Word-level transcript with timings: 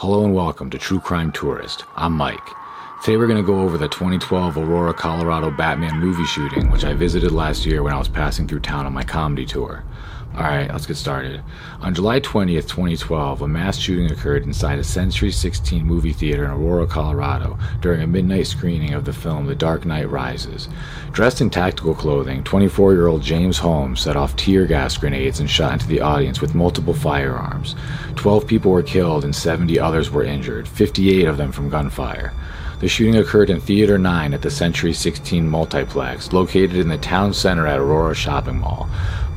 Hello 0.00 0.26
and 0.26 0.34
welcome 0.34 0.68
to 0.68 0.76
True 0.76 1.00
Crime 1.00 1.32
Tourist. 1.32 1.86
I'm 1.96 2.12
Mike. 2.12 2.46
Today 3.02 3.16
we're 3.16 3.26
going 3.26 3.42
to 3.42 3.42
go 3.42 3.62
over 3.62 3.78
the 3.78 3.88
2012 3.88 4.58
Aurora, 4.58 4.92
Colorado 4.92 5.50
Batman 5.50 5.98
movie 5.98 6.26
shooting, 6.26 6.70
which 6.70 6.84
I 6.84 6.92
visited 6.92 7.32
last 7.32 7.64
year 7.64 7.82
when 7.82 7.94
I 7.94 7.98
was 7.98 8.06
passing 8.06 8.46
through 8.46 8.60
town 8.60 8.84
on 8.84 8.92
my 8.92 9.04
comedy 9.04 9.46
tour. 9.46 9.84
Alright, 10.34 10.70
let's 10.70 10.84
get 10.84 10.96
started. 10.96 11.42
On 11.80 11.94
July 11.94 12.20
20th, 12.20 12.68
2012, 12.68 13.40
a 13.40 13.48
mass 13.48 13.78
shooting 13.78 14.10
occurred 14.10 14.44
inside 14.44 14.78
a 14.78 14.84
Century 14.84 15.30
16 15.32 15.82
movie 15.82 16.12
theater 16.12 16.44
in 16.44 16.50
Aurora, 16.50 16.86
Colorado 16.86 17.58
during 17.80 18.02
a 18.02 18.06
midnight 18.06 18.46
screening 18.46 18.92
of 18.92 19.06
the 19.06 19.14
film 19.14 19.46
The 19.46 19.54
Dark 19.54 19.86
Knight 19.86 20.10
Rises. 20.10 20.68
Dressed 21.12 21.40
in 21.40 21.48
tactical 21.48 21.94
clothing, 21.94 22.44
24 22.44 22.92
year 22.92 23.06
old 23.06 23.22
James 23.22 23.56
Holmes 23.56 24.02
set 24.02 24.16
off 24.16 24.36
tear 24.36 24.66
gas 24.66 24.98
grenades 24.98 25.40
and 25.40 25.48
shot 25.48 25.72
into 25.72 25.86
the 25.86 26.02
audience 26.02 26.42
with 26.42 26.54
multiple 26.54 26.92
firearms. 26.92 27.74
12 28.16 28.46
people 28.46 28.72
were 28.72 28.82
killed 28.82 29.24
and 29.24 29.34
70 29.34 29.78
others 29.78 30.10
were 30.10 30.24
injured, 30.24 30.68
58 30.68 31.24
of 31.24 31.38
them 31.38 31.50
from 31.50 31.70
gunfire. 31.70 32.34
The 32.78 32.88
shooting 32.88 33.16
occurred 33.16 33.48
in 33.48 33.58
Theater 33.58 33.96
9 33.96 34.34
at 34.34 34.42
the 34.42 34.50
Century 34.50 34.92
16 34.92 35.48
multiplex, 35.48 36.34
located 36.34 36.76
in 36.76 36.88
the 36.88 36.98
town 36.98 37.32
center 37.32 37.66
at 37.66 37.78
Aurora 37.78 38.14
Shopping 38.14 38.58
Mall. 38.60 38.86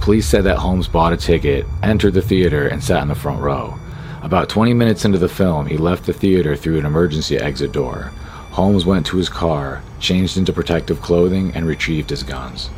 Police 0.01 0.27
said 0.27 0.45
that 0.45 0.57
Holmes 0.57 0.87
bought 0.87 1.13
a 1.13 1.17
ticket, 1.17 1.65
entered 1.83 2.13
the 2.13 2.21
theater, 2.21 2.67
and 2.67 2.83
sat 2.83 3.01
in 3.01 3.09
the 3.09 3.15
front 3.15 3.41
row. 3.41 3.77
About 4.21 4.49
20 4.49 4.73
minutes 4.73 5.05
into 5.05 5.17
the 5.17 5.29
film, 5.29 5.67
he 5.67 5.77
left 5.77 6.05
the 6.05 6.13
theater 6.13 6.55
through 6.55 6.79
an 6.79 6.85
emergency 6.85 7.37
exit 7.37 7.71
door. 7.71 8.11
Holmes 8.51 8.85
went 8.85 9.05
to 9.07 9.17
his 9.17 9.29
car, 9.29 9.81
changed 9.99 10.37
into 10.37 10.51
protective 10.51 11.01
clothing, 11.01 11.51
and 11.53 11.65
retrieved 11.67 12.09
his 12.09 12.23
guns. 12.23 12.69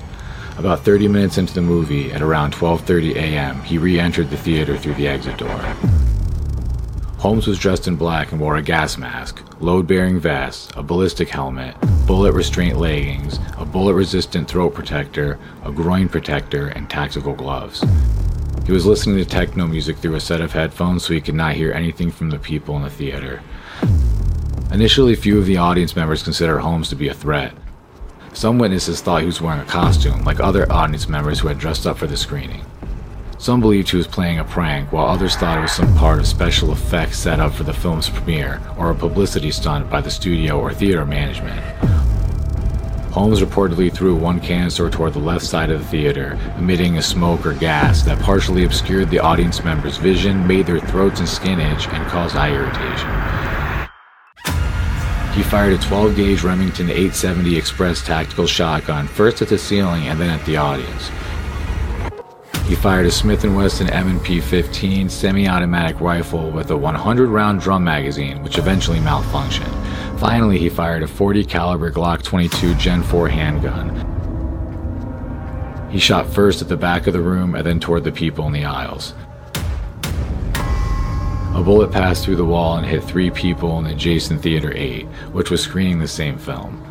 About 0.58 0.82
30 0.82 1.08
minutes 1.08 1.38
into 1.38 1.54
the 1.54 1.62
movie, 1.62 2.12
at 2.12 2.22
around 2.22 2.54
12:30 2.54 3.16
a.m., 3.16 3.62
he 3.64 3.78
re-entered 3.78 4.30
the 4.30 4.38
theater 4.38 4.78
through 4.78 4.96
the 4.96 5.08
exit 5.08 5.38
door. 5.38 5.60
Holmes 7.18 7.48
was 7.48 7.60
dressed 7.60 7.88
in 7.88 7.96
black 7.96 8.32
and 8.32 8.42
wore 8.42 8.58
a 8.58 8.62
gas 8.62 8.98
mask, 8.98 9.42
load 9.60 9.88
bearing 9.88 10.20
vest, 10.20 10.74
a 10.76 10.84
ballistic 10.84 11.30
helmet, 11.30 11.76
bullet 12.06 12.34
restraint 12.34 12.78
leggings, 12.78 13.40
bullet 13.72 13.94
resistant 13.94 14.48
throat 14.48 14.74
protector, 14.74 15.40
a 15.64 15.72
groin 15.72 16.10
protector, 16.10 16.68
and 16.68 16.90
tactical 16.90 17.34
gloves. 17.34 17.84
He 18.66 18.72
was 18.72 18.86
listening 18.86 19.18
to 19.18 19.26
techno 19.26 19.68
music 19.68 19.98
through 19.98 20.16
a 20.16 20.20
set 20.20 20.42
of 20.42 20.52
headphones 20.52 21.04
so 21.04 21.14
he 21.14 21.22
could 21.22 21.36
not 21.36 21.56
hear 21.56 21.72
anything 21.72 22.12
from 22.12 22.30
the 22.30 22.40
people 22.40 22.76
in 22.76 22.84
the 22.84 22.90
theater. 22.90 23.42
Initially, 24.72 25.16
few 25.16 25.38
of 25.38 25.46
the 25.46 25.58
audience 25.58 25.96
members 25.96 26.24
considered 26.24 26.60
Holmes 26.60 26.90
to 26.90 26.96
be 26.96 27.08
a 27.08 27.14
threat. 27.14 27.54
Some 28.34 28.58
witnesses 28.58 29.02
thought 29.02 29.22
he 29.22 29.26
was 29.26 29.42
wearing 29.42 29.60
a 29.60 29.66
costume, 29.66 30.24
like 30.24 30.40
other 30.40 30.72
audience 30.72 31.10
members 31.10 31.40
who 31.40 31.48
had 31.50 31.58
dressed 31.58 31.86
up 31.86 31.98
for 31.98 32.08
the 32.08 32.16
screening. 32.16 32.64
Some 33.38 33.60
believed 33.60 33.90
he 33.90 33.98
was 33.98 34.08
playing 34.08 34.40
a 34.40 34.46
prank, 34.46 34.92
while 34.92 35.08
others 35.08 35.36
thought 35.36 35.58
it 35.58 35.62
was 35.62 35.72
some 35.72 35.94
part 35.98 36.20
of 36.20 36.28
special 36.28 36.72
effects 36.72 37.18
set 37.18 37.40
up 37.40 37.54
for 37.54 37.64
the 37.64 37.74
film's 37.74 38.08
premiere, 38.08 38.62
or 38.78 38.92
a 38.92 38.96
publicity 38.96 39.50
stunt 39.50 39.90
by 39.90 40.00
the 40.00 40.12
studio 40.12 40.60
or 40.60 40.74
theater 40.74 41.06
management. 41.06 41.60
Holmes 43.12 43.42
reportedly 43.42 43.94
threw 43.94 44.16
one 44.16 44.40
canister 44.40 44.90
toward 44.90 45.12
the 45.12 45.20
left 45.20 45.46
side 45.46 45.70
of 45.70 45.82
the 45.82 45.86
theater, 45.88 46.40
emitting 46.58 46.98
a 46.98 47.02
smoke 47.02 47.46
or 47.46 47.54
gas 47.54 48.04
that 48.04 48.18
partially 48.20 48.64
obscured 48.64 49.10
the 49.10 49.20
audience 49.20 49.66
members' 49.66 49.98
vision, 49.98 50.48
made 50.48 50.66
their 50.66 50.80
throats 50.80 51.20
and 51.20 51.28
skin 51.28 51.60
itch, 51.60 51.90
and 51.90 52.08
caused 52.08 52.38
eye 52.38 52.54
irritation. 52.54 53.10
He 55.36 55.44
fired 55.44 55.74
a 55.74 55.78
12 55.78 56.16
gauge 56.16 56.44
Remington 56.44 56.90
870 56.90 57.58
Express 57.58 58.02
tactical 58.02 58.48
shotgun 58.48 59.08
first 59.08 59.42
at 59.42 59.50
the 59.50 59.58
ceiling 59.58 60.08
and 60.08 60.18
then 60.18 60.30
at 60.30 60.46
the 60.46 60.56
audience. 60.56 61.10
He 62.68 62.76
fired 62.76 63.06
a 63.06 63.12
Smith 63.12 63.44
& 63.44 63.44
Wesson 63.44 63.90
M&P 63.90 64.40
15 64.40 65.10
semi-automatic 65.10 66.00
rifle 66.00 66.50
with 66.50 66.72
a 66.72 66.76
100-round 66.76 67.60
drum 67.60 67.84
magazine, 67.84 68.42
which 68.42 68.58
eventually 68.58 69.00
malfunctioned. 69.00 69.76
Finally, 70.22 70.60
he 70.60 70.70
fired 70.70 71.02
a 71.02 71.08
40 71.08 71.44
caliber 71.46 71.92
Glock 71.92 72.22
22 72.22 72.76
Gen 72.76 73.02
4 73.02 73.28
handgun. 73.28 73.90
He 75.90 75.98
shot 75.98 76.32
first 76.32 76.62
at 76.62 76.70
the 76.70 76.78
back 76.78 77.08
of 77.08 77.14
the 77.14 77.20
room 77.20 77.56
and 77.56 77.66
then 77.66 77.80
toward 77.80 78.04
the 78.04 78.12
people 78.12 78.46
in 78.46 78.54
the 78.54 78.64
aisles. 78.64 79.16
A 81.56 81.64
bullet 81.66 81.92
passed 81.92 82.24
through 82.24 82.36
the 82.36 82.46
wall 82.46 82.78
and 82.78 82.86
hit 82.86 83.04
three 83.04 83.32
people 83.32 83.80
in 83.80 83.88
adjacent 83.88 84.44
Theater 84.44 84.72
8, 84.76 85.06
which 85.32 85.50
was 85.50 85.64
screening 85.64 85.98
the 85.98 86.08
same 86.08 86.38
film. 86.38 86.86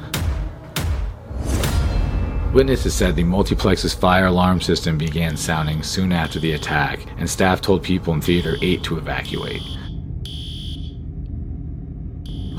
Witnesses 2.53 2.95
said 2.95 3.15
the 3.15 3.23
multiplex's 3.23 3.95
fire 3.95 4.27
alarm 4.27 4.61
system 4.61 4.99
began 4.99 5.37
sounding 5.37 5.85
soon 5.85 6.11
after 6.11 6.41
the 6.41 6.55
attack, 6.55 7.07
and 7.17 7.31
staff 7.31 7.61
told 7.61 7.85
people 7.85 8.13
in 8.13 8.21
Theater 8.21 8.57
8 8.61 8.83
to 8.83 8.99
evacuate. 8.99 9.63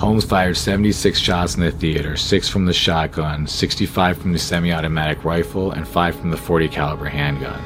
Holmes 0.01 0.25
fired 0.25 0.57
76 0.57 0.97
shots 1.19 1.53
in 1.53 1.61
the 1.61 1.69
theater, 1.69 2.17
6 2.17 2.49
from 2.49 2.65
the 2.65 2.73
shotgun, 2.73 3.45
65 3.45 4.17
from 4.17 4.33
the 4.33 4.39
semi-automatic 4.39 5.23
rifle, 5.23 5.73
and 5.77 5.87
5 5.87 6.15
from 6.15 6.31
the 6.31 6.37
40 6.41 6.67
caliber 6.69 7.05
handgun. 7.05 7.61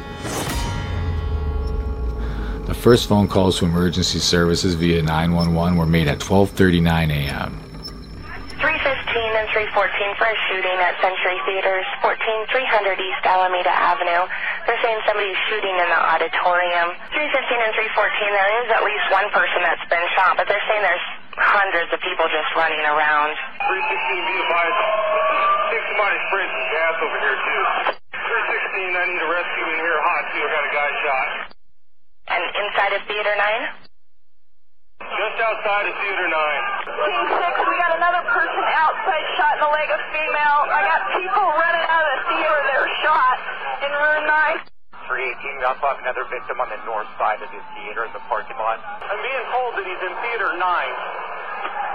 The 2.68 2.76
first 2.76 3.08
phone 3.08 3.30
calls 3.30 3.60
to 3.60 3.66
emergency 3.72 4.20
services 4.20 4.76
via 4.76 5.02
911 5.02 5.80
were 5.80 5.88
made 5.88 6.12
at 6.12 6.20
12:39 6.20 7.08
a.m. 7.08 7.56
315 8.60 8.68
and 9.32 9.48
314 9.56 10.20
for 10.20 10.28
a 10.28 10.36
shooting 10.52 10.76
at 10.84 11.00
Century 11.00 11.40
Theaters, 11.48 11.88
14300 12.04 13.00
East 13.00 13.24
Alameda 13.24 13.72
Avenue. 13.72 14.28
They're 14.68 14.82
saying 14.84 15.00
somebody's 15.08 15.40
shooting 15.48 15.72
in 15.72 15.88
the 15.88 16.02
auditorium. 16.04 17.00
315 17.16 17.64
and 17.64 17.72
314, 17.80 17.96
there 18.36 18.52
is 18.60 18.68
at 18.76 18.84
least 18.84 19.08
one 19.16 19.32
person 19.32 19.64
that's 19.64 19.88
been 19.88 20.04
shot, 20.20 20.36
but 20.36 20.52
they're 20.52 20.68
saying 20.68 20.84
there's 20.84 21.08
hundreds 21.36 21.92
of 21.92 22.00
people 22.00 22.26
just 22.32 22.50
running 22.56 22.84
around. 22.88 23.36
316 23.68 24.32
be 24.32 24.36
advised. 24.40 24.80
Think 25.72 25.84
somebody 25.92 26.18
sprayed 26.32 26.52
some 26.52 26.68
gas 26.72 26.96
over 27.04 27.18
here 27.20 27.38
too. 27.38 27.64
316, 28.16 28.96
I 28.96 29.04
need 29.12 29.22
a 29.22 29.30
rescue 29.30 29.68
in 29.68 29.80
here 29.84 30.00
hot 30.00 30.24
too. 30.32 30.44
I 30.44 30.50
got 30.50 30.64
a 30.64 30.72
guy 30.72 30.90
shot. 31.04 31.28
And 32.26 32.42
inside 32.42 32.94
of 32.96 33.02
Theater 33.06 33.36
9? 33.36 33.86
Just 35.06 35.38
outside 35.44 35.86
of 35.92 35.96
Theater 36.00 36.28
9. 36.28 36.34
Team 36.34 37.24
6, 37.36 37.70
we 37.70 37.76
got 37.84 37.94
another 38.00 38.24
person 38.32 38.64
outside 38.80 39.26
shot 39.36 39.60
in 39.60 39.62
the 39.62 39.72
leg, 39.76 39.88
a 39.92 40.00
female. 40.16 40.60
I 40.72 40.82
got 40.88 41.00
people 41.20 41.46
running 41.46 41.86
out 41.92 42.06
of 42.06 42.12
the 42.16 42.22
theater 42.32 42.60
that 42.64 42.76
are 42.80 42.92
shot 43.04 43.38
in 43.86 43.92
room 43.92 44.24
9. 44.26 44.76
318, 45.06 45.62
we 45.62 45.66
also 45.70 45.86
have 45.86 46.02
another 46.02 46.26
victim 46.34 46.58
on 46.58 46.70
the 46.74 46.82
north 46.82 47.06
side 47.22 47.38
of 47.38 47.50
the 47.54 47.62
theater 47.78 48.10
in 48.10 48.14
the 48.18 48.24
parking 48.26 48.58
lot. 48.58 48.82
I'm 48.82 49.22
being 49.22 49.46
told 49.54 49.78
that 49.78 49.86
he's 49.86 50.02
in 50.02 50.14
Theater 50.26 50.50
9. 50.58 50.64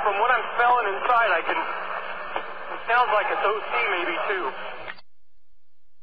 From 0.04 0.14
what 0.18 0.30
I'm 0.32 0.46
smelling 0.56 0.86
inside, 0.96 1.30
I 1.30 1.40
can. 1.44 1.58
It 1.58 2.80
sounds 2.88 3.10
like 3.12 3.28
it's 3.30 3.44
OC 3.44 3.72
maybe 3.92 4.16
too. 4.26 4.44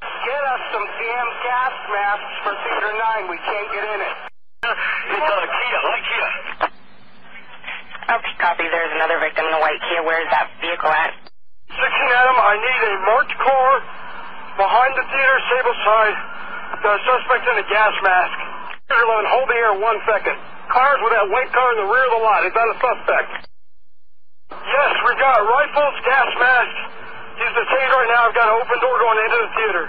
Get 0.02 0.42
us 0.44 0.62
some 0.72 0.86
damn 0.86 1.30
gas 1.42 1.76
masks 1.90 2.36
for 2.46 2.54
Theater 2.62 2.92
9. 2.94 3.32
We 3.32 3.40
can't 3.42 3.70
get 3.74 3.84
in 3.84 4.00
it. 4.04 4.16
It's 4.68 5.30
on 5.32 5.40
a 5.42 5.50
Kia, 5.50 5.80
light 5.88 6.06
Kia. 6.06 6.30
Okay, 8.08 8.34
copy. 8.40 8.66
There's 8.68 8.94
another 8.96 9.20
victim 9.20 9.48
in 9.48 9.54
a 9.56 9.62
white 9.62 9.80
Kia. 9.88 10.04
Where 10.04 10.20
is 10.24 10.30
that 10.32 10.52
vehicle 10.60 10.92
at? 10.92 11.12
16 11.68 11.84
Adam, 11.84 12.38
I 12.40 12.56
need 12.56 12.82
a 12.88 12.94
marked 13.04 13.36
car 13.44 13.72
behind 14.56 14.92
the 14.96 15.06
theater, 15.12 15.38
Sable 15.52 15.78
side. 15.84 16.18
The 16.84 16.94
suspect 17.04 17.44
in 17.48 17.56
a 17.64 17.68
gas 17.68 17.96
mask. 18.04 18.38
Theater 18.88 19.04
11, 19.04 19.26
hold 19.32 19.48
the 19.50 19.58
air 19.60 19.74
one 19.80 20.00
second. 20.08 20.36
Cars 20.72 21.00
with 21.04 21.14
that 21.16 21.28
white 21.32 21.52
car 21.52 21.68
in 21.76 21.78
the 21.84 21.90
rear 21.90 22.06
of 22.08 22.12
the 22.16 22.22
lot. 22.24 22.44
Is 22.44 22.54
that 22.56 22.68
a 22.68 22.76
suspect? 22.80 23.48
Yes, 24.68 24.92
we've 25.08 25.22
got 25.24 25.48
rifles, 25.48 25.96
gas 26.04 26.30
masks. 26.36 26.82
He's 27.40 27.54
detained 27.56 27.92
right 27.96 28.10
now. 28.12 28.22
I've 28.28 28.36
got 28.36 28.52
an 28.52 28.56
open 28.60 28.78
door 28.84 28.96
going 29.00 29.20
into 29.24 29.38
the 29.40 29.50
theater. 29.56 29.84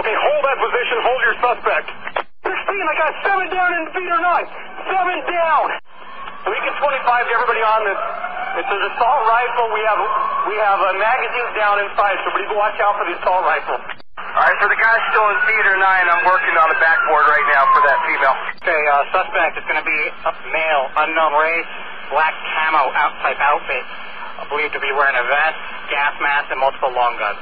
Okay, 0.00 0.16
hold 0.16 0.42
that 0.44 0.58
position. 0.60 0.96
Hold 1.04 1.20
your 1.20 1.36
suspect. 1.44 1.86
16, 2.16 2.48
I 2.48 2.94
got 2.96 3.12
seven 3.24 3.46
down 3.52 3.70
in 3.76 3.82
theater 3.92 4.18
9. 4.20 4.88
Seven 4.88 5.16
down. 5.28 5.66
Weekend 6.48 6.76
25 6.78 7.28
to 7.28 7.32
everybody 7.36 7.62
on 7.64 7.80
this. 7.84 8.00
It's 8.56 8.72
an 8.72 8.82
assault 8.88 9.22
rifle. 9.28 9.66
We 9.76 9.82
have 9.84 10.00
we 10.48 10.56
have 10.56 10.80
uh, 10.80 10.96
magazines 10.96 11.52
down 11.58 11.76
inside, 11.82 12.16
so 12.24 12.32
please 12.32 12.48
watch 12.56 12.78
out 12.80 12.96
for 12.96 13.04
the 13.04 13.18
assault 13.20 13.44
rifle. 13.44 13.76
All 14.16 14.44
right, 14.44 14.56
so 14.62 14.68
the 14.68 14.80
guy's 14.80 15.04
still 15.12 15.28
in 15.28 15.36
theater 15.44 15.76
nine, 15.76 16.08
I'm 16.08 16.24
working 16.24 16.56
on 16.56 16.68
the 16.72 16.78
backboard 16.80 17.24
right 17.28 17.48
now 17.52 17.68
for 17.72 17.80
that 17.84 17.98
female. 18.04 18.36
Okay, 18.64 18.80
uh, 18.88 19.04
suspect 19.12 19.60
is 19.60 19.64
going 19.68 19.80
to 19.80 19.84
be 19.84 20.00
a 20.24 20.32
male, 20.52 20.84
unknown 21.04 21.32
race, 21.36 21.72
black 22.10 22.34
camo 22.54 22.92
out 22.94 23.14
type 23.22 23.38
outfit, 23.40 23.84
believed 24.48 24.72
to 24.74 24.80
be 24.80 24.92
wearing 24.92 25.16
a 25.16 25.26
vest, 25.28 25.58
gas 25.90 26.14
mask, 26.20 26.50
and 26.50 26.60
multiple 26.60 26.92
long 26.92 27.18
guns. 27.18 27.38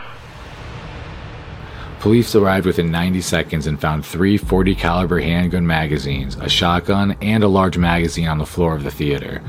Police 2.01 2.35
arrived 2.35 2.67
within 2.67 2.91
90 2.91 3.23
seconds 3.23 3.67
and 3.67 3.81
found 3.81 4.05
three 4.05 4.37
40 4.37 4.75
caliber 4.75 5.21
handgun 5.21 5.67
magazines, 5.67 6.37
a 6.37 6.49
shotgun, 6.49 7.17
and 7.23 7.43
a 7.43 7.49
large 7.49 7.79
magazine 7.79 8.29
on 8.29 8.39
the 8.39 8.45
floor 8.45 8.75
of 8.75 8.83
the 8.83 8.91
theater. 8.91 9.43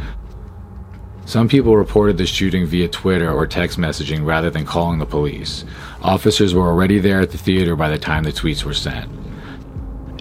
Some 1.26 1.50
people 1.50 1.76
reported 1.76 2.18
the 2.18 2.26
shooting 2.26 2.66
via 2.68 2.88
Twitter 2.88 3.32
or 3.32 3.48
text 3.48 3.80
messaging 3.80 4.26
rather 4.26 4.50
than 4.50 4.64
calling 4.64 5.00
the 5.00 5.06
police. 5.06 5.66
Officers 6.02 6.54
were 6.54 6.68
already 6.68 7.00
there 7.00 7.20
at 7.20 7.32
the 7.32 7.38
theater 7.38 7.76
by 7.76 7.90
the 7.90 7.98
time 7.98 8.24
the 8.24 8.32
tweets 8.32 8.64
were 8.64 8.76
sent. 8.76 9.12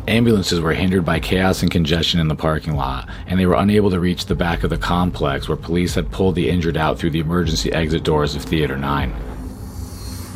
Ambulances 0.06 0.60
were 0.60 0.74
hindered 0.74 1.04
by 1.04 1.18
chaos 1.18 1.62
and 1.62 1.70
congestion 1.70 2.20
in 2.20 2.28
the 2.28 2.34
parking 2.34 2.76
lot, 2.76 3.08
and 3.26 3.40
they 3.40 3.46
were 3.46 3.54
unable 3.54 3.90
to 3.90 3.98
reach 3.98 4.26
the 4.26 4.34
back 4.34 4.62
of 4.62 4.68
the 4.68 4.76
complex 4.76 5.48
where 5.48 5.56
police 5.56 5.94
had 5.94 6.10
pulled 6.10 6.34
the 6.34 6.50
injured 6.50 6.76
out 6.76 6.98
through 6.98 7.10
the 7.10 7.20
emergency 7.20 7.72
exit 7.72 8.02
doors 8.02 8.36
of 8.36 8.42
Theater 8.42 8.76
9. 8.76 9.14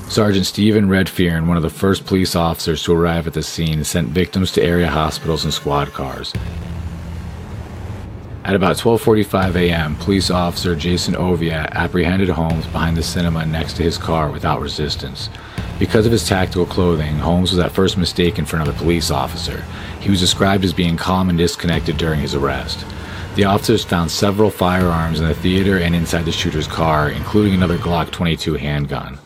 Sergeant 0.09 0.47
Stephen 0.47 0.89
Redfearn, 0.89 1.47
one 1.47 1.59
of 1.59 1.63
the 1.63 1.69
first 1.69 2.07
police 2.07 2.35
officers 2.35 2.83
to 2.85 2.95
arrive 2.95 3.27
at 3.27 3.35
the 3.35 3.43
scene, 3.43 3.85
sent 3.85 4.09
victims 4.09 4.53
to 4.53 4.63
area 4.63 4.89
hospitals 4.89 5.45
and 5.45 5.53
squad 5.53 5.93
cars. 5.93 6.33
At 8.43 8.55
about 8.55 8.79
12:45 8.79 9.55
a.m., 9.57 9.97
police 9.97 10.31
officer 10.31 10.75
Jason 10.75 11.15
Oviatt 11.15 11.73
apprehended 11.73 12.31
Holmes 12.31 12.65
behind 12.69 12.97
the 12.97 13.03
cinema 13.03 13.45
next 13.45 13.75
to 13.75 13.83
his 13.83 13.99
car 13.99 14.31
without 14.31 14.63
resistance. 14.63 15.29
Because 15.79 16.07
of 16.07 16.13
his 16.13 16.27
tactical 16.27 16.67
clothing, 16.67 17.19
Holmes 17.19 17.53
was 17.53 17.61
at 17.61 17.71
first 17.71 17.97
mistaken 17.97 18.45
for 18.45 18.57
another 18.57 18.73
police 18.73 19.13
officer. 19.13 19.65
He 20.01 20.11
was 20.11 20.19
described 20.19 20.65
as 20.65 20.73
being 20.73 20.97
calm 20.97 21.29
and 21.29 21.39
disconnected 21.39 21.97
during 21.97 22.19
his 22.19 22.35
arrest. 22.35 22.85
The 23.37 23.45
officers 23.45 23.85
found 23.85 24.11
several 24.11 24.51
firearms 24.51 25.21
in 25.21 25.29
the 25.29 25.35
theater 25.35 25.79
and 25.79 25.95
inside 25.95 26.25
the 26.25 26.33
shooter's 26.33 26.67
car, 26.67 27.11
including 27.11 27.55
another 27.55 27.79
Glock 27.79 28.11
22 28.11 28.55
handgun. 28.55 29.19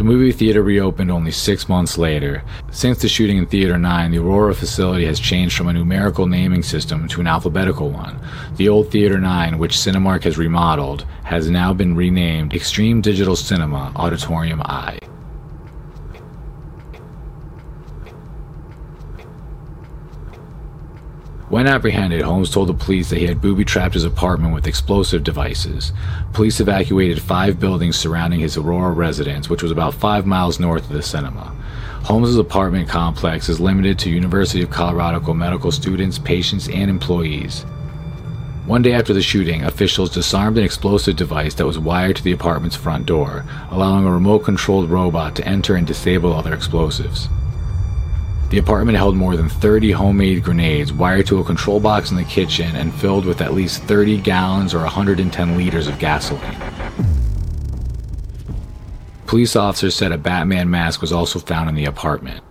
The 0.00 0.04
movie 0.04 0.32
theater 0.32 0.62
reopened 0.62 1.10
only 1.10 1.30
six 1.30 1.68
months 1.68 1.98
later. 1.98 2.42
Since 2.70 3.02
the 3.02 3.08
shooting 3.08 3.36
in 3.36 3.44
Theater 3.44 3.76
9, 3.76 4.10
the 4.10 4.16
Aurora 4.16 4.54
facility 4.54 5.04
has 5.04 5.20
changed 5.20 5.54
from 5.54 5.68
a 5.68 5.74
numerical 5.74 6.26
naming 6.26 6.62
system 6.62 7.06
to 7.08 7.20
an 7.20 7.26
alphabetical 7.26 7.90
one. 7.90 8.18
The 8.56 8.70
old 8.70 8.90
Theater 8.90 9.18
9, 9.18 9.58
which 9.58 9.76
Cinemark 9.76 10.22
has 10.22 10.38
remodeled, 10.38 11.04
has 11.24 11.50
now 11.50 11.74
been 11.74 11.94
renamed 11.94 12.54
Extreme 12.54 13.02
Digital 13.02 13.36
Cinema 13.36 13.92
Auditorium 13.94 14.62
I. 14.62 14.98
When 21.50 21.66
apprehended, 21.66 22.22
Holmes 22.22 22.48
told 22.48 22.68
the 22.68 22.74
police 22.74 23.10
that 23.10 23.18
he 23.18 23.26
had 23.26 23.40
booby 23.40 23.64
trapped 23.64 23.94
his 23.94 24.04
apartment 24.04 24.54
with 24.54 24.68
explosive 24.68 25.24
devices. 25.24 25.92
Police 26.32 26.60
evacuated 26.60 27.20
five 27.20 27.58
buildings 27.58 27.96
surrounding 27.96 28.38
his 28.38 28.56
Aurora 28.56 28.92
residence, 28.92 29.50
which 29.50 29.60
was 29.60 29.72
about 29.72 29.94
five 29.94 30.26
miles 30.26 30.60
north 30.60 30.84
of 30.84 30.94
the 30.94 31.02
cinema. 31.02 31.52
Holmes's 32.04 32.38
apartment 32.38 32.88
complex 32.88 33.48
is 33.48 33.58
limited 33.58 33.98
to 33.98 34.10
University 34.10 34.62
of 34.62 34.70
Colorado 34.70 35.34
medical 35.34 35.72
students, 35.72 36.20
patients, 36.20 36.68
and 36.68 36.88
employees. 36.88 37.62
One 38.66 38.82
day 38.82 38.92
after 38.92 39.12
the 39.12 39.20
shooting, 39.20 39.64
officials 39.64 40.14
disarmed 40.14 40.56
an 40.56 40.62
explosive 40.62 41.16
device 41.16 41.54
that 41.54 41.66
was 41.66 41.80
wired 41.80 42.14
to 42.14 42.22
the 42.22 42.30
apartment's 42.30 42.76
front 42.76 43.06
door, 43.06 43.44
allowing 43.72 44.06
a 44.06 44.12
remote 44.12 44.44
controlled 44.44 44.88
robot 44.88 45.34
to 45.34 45.48
enter 45.48 45.74
and 45.74 45.84
disable 45.84 46.32
other 46.32 46.54
explosives. 46.54 47.28
The 48.50 48.58
apartment 48.58 48.98
held 48.98 49.14
more 49.14 49.36
than 49.36 49.48
30 49.48 49.92
homemade 49.92 50.42
grenades 50.42 50.92
wired 50.92 51.28
to 51.28 51.38
a 51.38 51.44
control 51.44 51.78
box 51.78 52.10
in 52.10 52.16
the 52.16 52.24
kitchen 52.24 52.74
and 52.74 52.92
filled 52.92 53.24
with 53.24 53.40
at 53.40 53.54
least 53.54 53.84
30 53.84 54.20
gallons 54.22 54.74
or 54.74 54.80
110 54.80 55.56
liters 55.56 55.86
of 55.86 56.00
gasoline. 56.00 56.56
Police 59.26 59.54
officers 59.54 59.94
said 59.94 60.10
a 60.10 60.18
Batman 60.18 60.68
mask 60.68 61.00
was 61.00 61.12
also 61.12 61.38
found 61.38 61.68
in 61.68 61.76
the 61.76 61.84
apartment. 61.84 62.42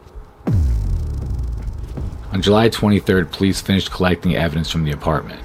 On 2.32 2.42
July 2.42 2.70
23rd, 2.70 3.34
police 3.34 3.60
finished 3.60 3.92
collecting 3.92 4.38
evidence 4.38 4.72
from 4.72 4.86
the 4.86 4.92
apartment. 4.92 5.42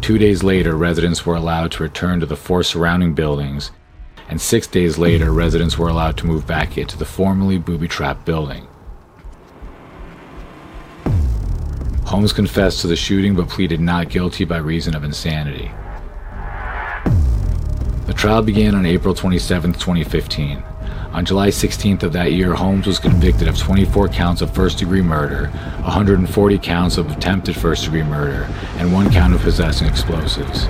Two 0.00 0.18
days 0.18 0.42
later, 0.42 0.76
residents 0.76 1.24
were 1.24 1.36
allowed 1.36 1.70
to 1.72 1.84
return 1.84 2.18
to 2.18 2.26
the 2.26 2.36
four 2.36 2.64
surrounding 2.64 3.14
buildings 3.14 3.70
and 4.28 4.40
six 4.40 4.66
days 4.66 4.98
later, 4.98 5.32
residents 5.32 5.78
were 5.78 5.88
allowed 5.88 6.16
to 6.18 6.26
move 6.26 6.46
back 6.46 6.76
into 6.76 6.98
the 6.98 7.04
formerly 7.04 7.58
booby 7.58 7.88
trapped 7.88 8.24
building. 8.24 8.66
Holmes 12.04 12.32
confessed 12.32 12.80
to 12.80 12.86
the 12.86 12.96
shooting 12.96 13.34
but 13.34 13.48
pleaded 13.48 13.80
not 13.80 14.08
guilty 14.08 14.44
by 14.44 14.58
reason 14.58 14.94
of 14.94 15.04
insanity. 15.04 15.70
The 18.06 18.14
trial 18.14 18.42
began 18.42 18.74
on 18.74 18.86
April 18.86 19.14
27, 19.14 19.74
2015. 19.74 20.62
On 21.12 21.24
July 21.24 21.48
16th 21.48 22.02
of 22.02 22.12
that 22.12 22.32
year, 22.32 22.54
Holmes 22.54 22.86
was 22.86 22.98
convicted 22.98 23.48
of 23.48 23.56
24 23.56 24.08
counts 24.08 24.42
of 24.42 24.54
first 24.54 24.78
degree 24.78 25.00
murder, 25.00 25.48
140 25.82 26.58
counts 26.58 26.98
of 26.98 27.10
attempted 27.10 27.56
first 27.56 27.84
degree 27.84 28.02
murder, 28.02 28.46
and 28.76 28.92
one 28.92 29.10
count 29.10 29.34
of 29.34 29.40
possessing 29.40 29.88
explosives. 29.88 30.66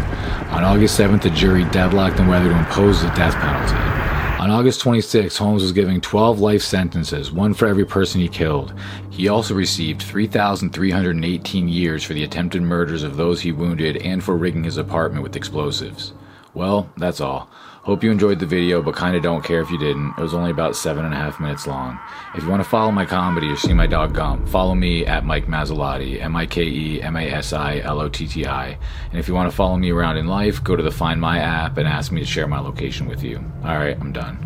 On 0.51 0.63
August 0.63 0.99
7th, 0.99 1.23
the 1.23 1.31
jury 1.31 1.65
deadlocked 1.65 2.21
on 2.21 2.29
whether 2.29 2.49
to 2.49 2.59
impose 2.59 3.03
the 3.03 3.09
death 3.09 3.35
penalty. 3.35 3.99
On 4.41 4.53
August 4.53 4.81
26, 4.81 5.37
Holmes 5.37 5.63
was 5.63 5.73
given 5.73 6.01
12 6.01 6.39
life 6.39 6.63
sentences, 6.63 7.33
one 7.33 7.53
for 7.53 7.67
every 7.67 7.85
person 7.85 8.21
he 8.21 8.29
killed. 8.29 8.73
He 9.11 9.27
also 9.27 9.53
received 9.53 10.01
3,318 10.01 11.69
years 11.69 12.05
for 12.05 12.15
the 12.15 12.23
attempted 12.23 12.63
murders 12.63 13.03
of 13.03 13.17
those 13.17 13.41
he 13.41 13.51
wounded 13.51 13.97
and 13.97 14.23
for 14.23 14.37
rigging 14.37 14.63
his 14.63 14.77
apartment 14.77 15.25
with 15.25 15.35
explosives. 15.35 16.13
Well, 16.55 16.89
that's 16.97 17.21
all. 17.21 17.51
Hope 17.83 18.05
you 18.05 18.11
enjoyed 18.11 18.39
the 18.39 18.47
video, 18.47 18.83
but 18.83 18.97
kinda 18.97 19.21
don't 19.21 19.43
care 19.43 19.61
if 19.61 19.71
you 19.71 19.79
didn't. 19.79 20.13
It 20.19 20.21
was 20.21 20.35
only 20.35 20.51
about 20.51 20.77
seven 20.77 21.05
and 21.05 21.15
a 21.15 21.17
half 21.17 21.41
minutes 21.41 21.67
long. 21.67 21.99
If 22.35 22.45
you 22.45 22.51
want 22.51 22.63
to 22.63 22.69
follow 22.69 22.91
my 22.91 23.07
comedy 23.07 23.49
or 23.49 23.57
see 23.57 23.73
my 23.73 23.87
dog 23.87 24.13
Gump, 24.13 24.49
follow 24.49 24.75
me 24.75 25.07
at 25.07 25.25
Mike 25.25 25.47
Masilotti, 25.47 26.23
M-I-K-E-M-A-S-I-L-O-T-T-I. 26.23 28.79
And 29.11 29.19
if 29.19 29.29
you 29.29 29.35
want 29.35 29.51
to 29.51 29.57
follow 29.57 29.77
me 29.77 29.91
around 29.91 30.19
in 30.19 30.27
life, 30.27 30.63
go 30.63 30.77
to 30.77 30.83
the 30.83 30.91
Find 30.91 31.21
My 31.21 31.39
app 31.39 31.79
and 31.79 31.89
ask 31.89 32.13
me 32.13 32.21
to 32.21 32.27
share 32.27 32.47
my 32.47 32.59
location 32.59 33.09
with 33.09 33.23
you. 33.23 33.43
Alright, 33.65 33.99
I'm 34.01 34.13
done. 34.13 34.39